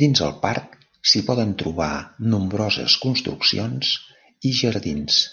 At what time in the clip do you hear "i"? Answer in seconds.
4.52-4.54